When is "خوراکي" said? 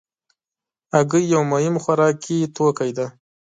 1.83-2.37